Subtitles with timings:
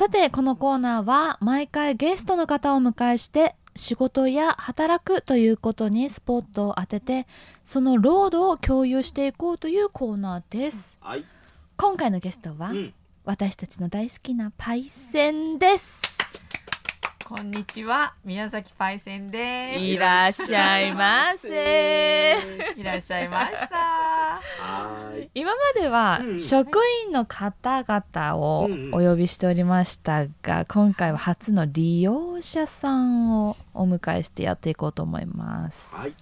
[0.00, 7.26] さてこのコーナーは毎回ゲストの方を迎えして仕事や働くということにスポットを当てて
[7.62, 11.24] そのロードを共有していこうというコーナーですはい。
[11.76, 12.94] 今回のゲストは、うん。
[13.24, 16.02] 私たちの大好きなパイセンです
[17.30, 19.78] こんにちは、宮崎パイセンです。
[19.78, 22.36] いらっしゃいませ
[22.76, 23.76] いらっしゃいました。
[23.76, 25.30] はーい。
[25.36, 35.94] 今まではうん職員の方々をお呼びしておりましたが今回は初の利用者さんをお迎えしてやっていこうと思います。
[35.94, 36.12] はい。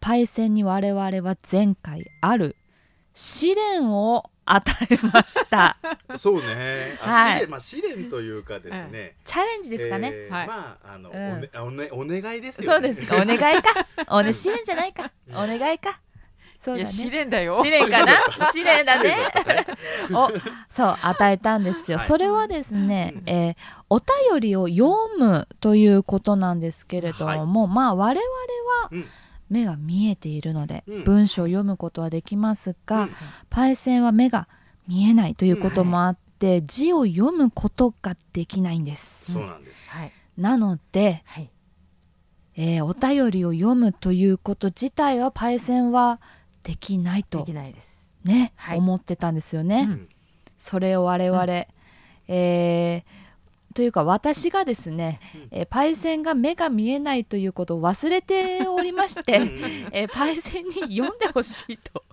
[0.00, 2.56] パイセンに我々は前回ある
[3.14, 5.76] 試練を与えました。
[6.16, 6.98] そうね。
[7.02, 7.46] あはい。
[7.46, 9.16] まあ試練というかですね。
[9.24, 10.46] チャレンジですかね、えーはい。
[10.48, 11.32] まああの、うん。
[11.32, 12.74] おねおねお願いですよ、ね。
[12.74, 13.16] そうですか。
[13.16, 13.86] お願いか。
[14.08, 15.10] おね試練じゃないか。
[15.30, 16.00] お願いか。
[16.62, 17.54] そういや、だね試練だよ。
[17.54, 18.12] 試練かな？
[18.52, 19.16] 試練だね。
[20.12, 20.30] お
[20.68, 22.06] そう与えたんですよ、はい。
[22.06, 23.22] それはですね、うん。
[23.26, 23.56] えー
[23.92, 28.20] お便りを読むということなんですけれども、まあ我々
[28.82, 29.06] はうん
[29.50, 33.10] 目が見えているので、うん文章を読むことはできますが、うん
[33.50, 34.48] パイセンは目が
[34.88, 39.90] 見えないということもあって、字を読むことができないんです、そうなんです。
[39.90, 40.12] はい。
[40.38, 41.50] なので、はい。
[42.56, 46.20] えーお便りを読むということ自体はパイセンは
[46.62, 48.08] できないでときないです。
[48.24, 49.86] ね、はい思ってたんですよね。
[49.88, 50.08] うん
[50.58, 51.66] それを我々、
[52.28, 53.29] えー
[53.74, 59.40] というか私がですね、えーパイセンが目が見えないということを忘れておりまして、
[59.92, 62.04] えーパイセンに読んでほしいと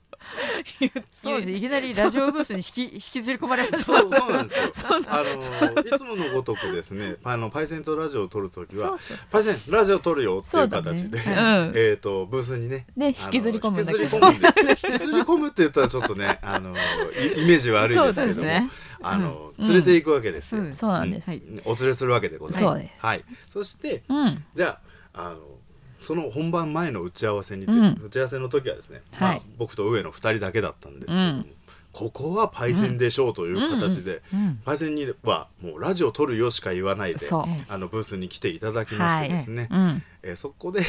[1.10, 1.52] そうです。
[1.52, 3.84] いきなりラジオブースに引き、 引きずり込まれました。
[3.86, 4.72] そうそうなんですよ。
[5.10, 8.98] あのいつものごとくですね、あのパイセンとラジオを撮るときは
[9.32, 12.86] パイセンラジオ撮るよっていう形で、うん えっ、とブースにね。
[12.96, 14.70] ね引きずり込むんだけど引きずり込むんですよ。
[14.70, 18.70] 引きずり込むって言ったらちょっとね、あのイイメージ悪いですけども、
[19.02, 20.64] あの連れて行くわけですよ。
[20.76, 21.42] そうなんです、はい。
[21.66, 22.86] お連れするわけでございます。
[23.00, 23.24] はい。
[23.50, 24.80] そしてうんじゃ
[25.14, 25.57] ああの
[26.00, 28.02] その本番前の打ち合わせにうん。
[28.04, 29.38] 打ち合わせの時はですね、はい。
[29.38, 31.54] まあ、僕と上の2人だけだったんですけども、うん。
[31.92, 34.60] ここはパイセンでしょうという形で、うん。
[34.64, 37.28] パイセンにはもうラジオ撮るよしか言わないで
[37.70, 40.04] あのブースに来ていただきましてですね、うん。
[40.24, 40.82] えーそこで、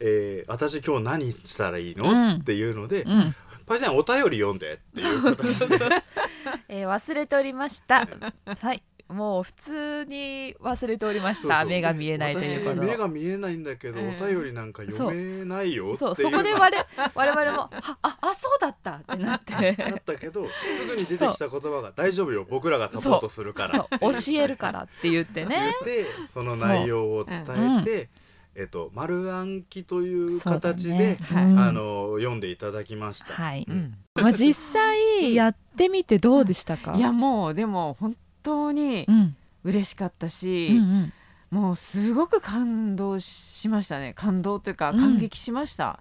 [0.00, 2.30] えー私今日何したらいいの、うん。
[2.32, 3.34] っていうので、うん。
[3.66, 5.78] パイセンお便り読んでっていう形で。
[6.68, 8.08] えー忘れておりました。
[8.44, 11.60] はいもう普通に忘れておりましそうそう。
[11.60, 14.08] た目が見えないというこ目が見えないんだけど、うん。
[14.10, 15.96] お便りなんか読めないよっていう。
[15.96, 17.70] そうそこで我々我々もは
[18.02, 19.52] ああそうだったってなって。
[19.72, 20.46] だったけど
[20.76, 22.46] すぐに出てきた言葉が「大丈夫よ。
[22.48, 25.74] 僕らがサポートするから」教えるからって言ってね。
[25.84, 27.44] 言ってその内容を伝
[27.80, 28.08] えて、
[28.54, 31.18] えっと、丸暗記という形で、ね。
[31.22, 31.44] はい。
[31.44, 33.32] うんあの読んでいただきました。
[33.32, 33.94] はい、うん。
[34.14, 39.36] まあ、実際やってみてどうでしたか、いや、もう、でも、本当にうん。
[39.64, 40.68] 嬉しかったうんし。
[40.72, 41.12] うん。
[41.50, 44.14] もうすごく感動しましたね。
[44.14, 44.98] 感動というか、うん。
[44.98, 46.00] 感激しました。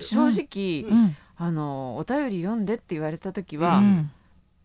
[0.00, 1.16] 正直、うん。
[1.36, 4.10] あのお便り読んでって言われた時うは、ん。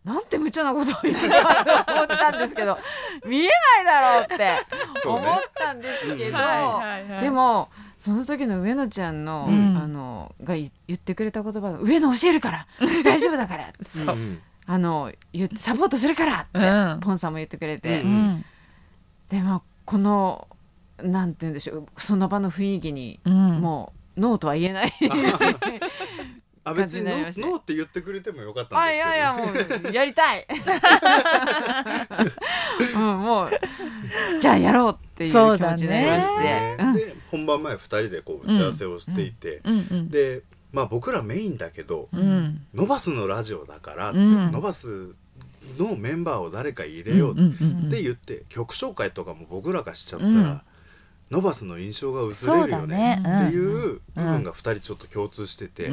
[0.04, 2.78] なんて無茶なことを言うかと思ったんですけど
[3.26, 5.24] 見えないだろうって思っ
[5.54, 7.68] たんですけど、はいはいでも
[7.98, 9.76] その時の上野ちゃんの,、うん。
[9.76, 12.66] あのがい言ってくれた言葉が「上野教えるから
[13.04, 17.00] 大丈夫だから」そう、んあの言ってサポートするからって、うん。
[17.00, 18.04] ポンさんも言ってくれて、
[19.28, 20.46] でもこの
[21.02, 23.60] なんて言うんでしょうその場の雰囲気に、うん。
[23.60, 24.92] もうノーとは言えない。
[26.62, 30.46] あ別にノー感じになりましたノーって言ってくれてもよかったんですけど、やいやもうやりたい、
[32.94, 33.50] うん、もう
[34.38, 37.00] じゃあやろうっていう気持ちになりまして、うんね。
[37.00, 40.08] で本番前2人でこう打ち合わせをしていて、うんうん。
[40.10, 42.66] でまあ僕らメインだけど、うん。
[42.74, 44.50] ノバスのラジオだから、うん。
[44.50, 45.12] ノバス
[45.78, 47.36] のメンバーを誰か入れようっ
[47.90, 50.60] て言って、曲紹介とかも僕らがしちゃったら、うん。
[51.30, 53.46] ノバスの印象が薄れるよねね。
[53.46, 55.88] っていう部分が2人ちょっと共通してて、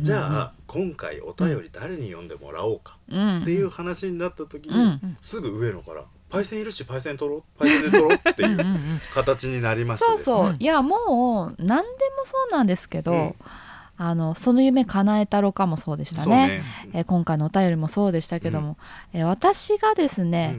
[0.00, 3.42] じゃあ今回お便り誰に読んでもらおうかうん。
[3.42, 5.16] っていう話になった時に、うん。
[5.20, 7.42] すぐ上野から「パイセンいるしパイセン取ろう？
[7.58, 8.58] パイセンで取ろう」っていう
[9.12, 10.56] 形になりましてそうそう。
[10.58, 13.34] いやもう何でもそうなんですけど、うん
[14.02, 16.46] あのその夢叶えたろかもそうでしたね。
[16.48, 16.62] ね。
[16.94, 18.78] えー今回のお便りもそうでしたけども、
[19.12, 20.56] えー私がですね、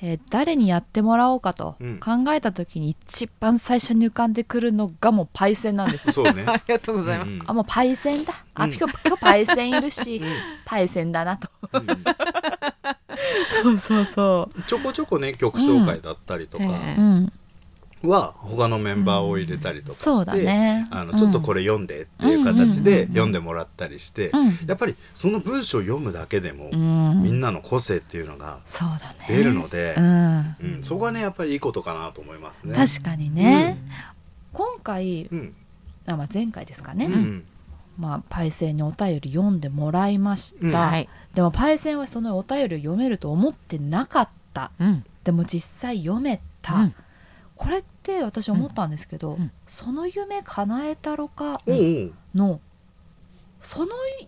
[0.00, 1.98] えー誰にやってもらおうかとうん。
[1.98, 6.06] 考えた時に一番最初に浮かんでくるのがもうパイセンなんです。
[6.06, 6.12] よ。
[6.12, 6.44] そうね。
[6.46, 8.32] ありがとうございます、うんあもうパイセンだ。
[8.54, 8.72] あうん。
[8.72, 10.32] 今日今日パイセンいるし、うん。
[10.64, 11.48] パイセンだなと。
[11.72, 11.86] うん。
[13.60, 16.64] そうそうそちょこちょこね曲紹介だったりとか。
[16.64, 16.70] うん。
[16.70, 16.74] う。
[16.76, 17.32] うん、
[18.08, 20.86] は他のメンバーを入れたりとかして、そうだね。
[20.90, 28.60] あのちょっとこれ読んでっていう形でうんうんうんうん読んでもらったりして、うん、やっぱりその文章を読むだけでも、うん、みんなの個性っていうのが。
[29.28, 32.74] 出るのでう、ん、うんそこはねやっぱりいいことかなと思いますね。
[32.74, 33.78] 確かにね。
[34.52, 35.54] 今回、うん
[36.06, 37.06] あまあ前回ですかね。
[37.06, 37.44] うん
[37.96, 40.66] まあパイセンにお便り読んでもらいました。
[40.66, 44.70] うんはい、でもパイセンはそのお便りを読めると思ってなかった。
[44.78, 46.74] うんでも実際読めた。
[46.74, 46.94] うん
[47.56, 49.50] これって私思ったんですけど、うん。
[49.66, 51.58] その夢叶えたろか
[52.34, 52.60] の
[53.62, 53.86] その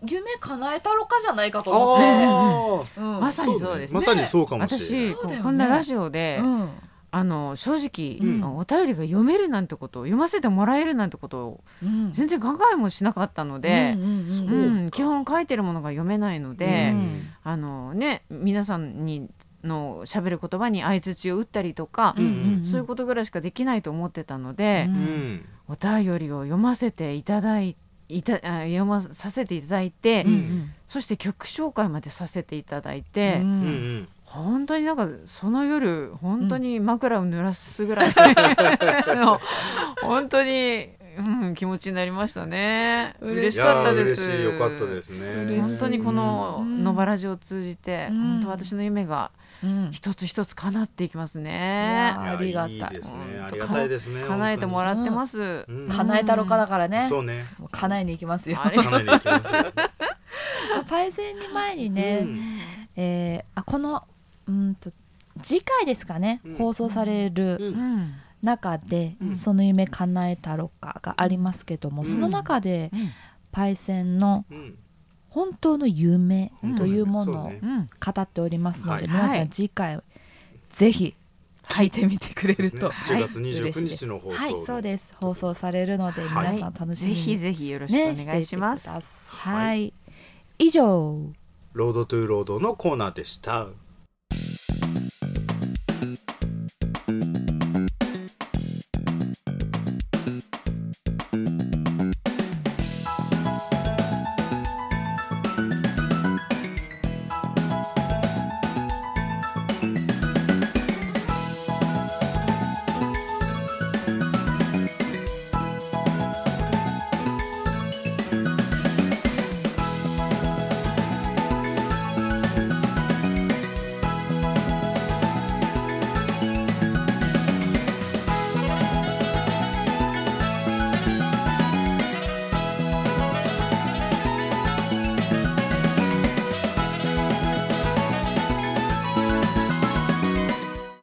[0.08, 3.20] 夢叶えたろかじゃないかと思って、あうん。
[3.20, 3.61] まさに。
[3.61, 5.08] そうですまさにそうかもしれない。
[5.14, 5.43] 私、ね。
[5.43, 6.70] こんなラジオで、うん。
[7.11, 8.56] あの正直、うん。
[8.56, 12.12] お便りが読めるなんてことを読ませてもらえるなんてことをうん。
[12.12, 14.90] 全然考えもしなかったのでう、んうんうんそううん。
[14.90, 17.28] 基本書いてるものが読めないので、うん。
[17.44, 19.28] あのね皆さんに
[19.66, 22.64] の喋る言葉に相槌を打ったりとか、うんうんうん。
[22.64, 24.96] そういうことぐらいしかできないと思ってたのでう、うん。
[24.96, 27.76] んお便りを読ませていただい
[28.08, 30.70] いたあ読まさせていただいて、うんうん。
[30.86, 34.08] そして曲紹介までさせていただいうんて、うんうん。
[34.24, 38.14] 本当になんかその夜本当に枕を濡らすぐらい
[39.16, 39.40] の
[40.02, 43.14] 本当に、うん、気持ちになりましたね。
[43.20, 44.28] 嬉しかったです。
[44.28, 45.60] 嬉しいよかったですね。
[45.60, 46.84] 本当にこのうん。
[46.84, 48.22] 野原ラジオを通じて、うん。
[48.40, 49.30] 本当私の夢が
[49.62, 49.88] うん。
[49.92, 52.72] 一つ一つ叶っていきますいねありがたい。
[52.72, 53.18] いいですね。
[53.38, 54.22] うんありがたいですね。
[54.24, 55.64] 叶えてもらってます。
[55.66, 57.06] うん叶えたろかだからね。
[57.08, 57.46] そうね。
[57.70, 58.58] 叶えに行きますよ。
[58.62, 59.72] あれ叶えに行きますよ。
[60.88, 62.58] パイセンに前にね、うん。
[62.96, 64.04] えーあこの
[64.48, 64.90] うんと
[65.42, 66.54] 次回ですかね、うん。
[66.56, 67.64] 放送されるうん。
[67.64, 68.14] うん
[68.46, 69.37] 中で、うん。
[69.37, 72.08] その夢叶えたろかがありますけども、うん。
[72.08, 73.10] その中でうん。
[73.52, 74.78] パイセンのうん。
[75.28, 79.08] 本当の夢というものを語っておりますので、はい。
[79.08, 79.48] 皆さんはい。
[79.50, 80.00] 次回
[80.70, 81.14] ぜひ
[81.69, 83.50] 聞いてみてくれると、そうですね。
[83.50, 84.04] 7月29嬉しいです。
[84.04, 85.14] 日の放送はいそうです。
[85.16, 86.54] 放送されるのではい。
[86.54, 88.84] 皆さん楽しみに、ぜひぜひよろしくおね願いします。
[88.84, 89.92] していてください、
[90.58, 91.16] 以上。
[91.75, 93.66] ロードトゥーロードのコーナーでした。